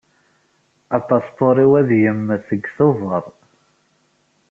[0.97, 3.25] Apaspuṛ-iw ad yemmet deg Tubeṛ.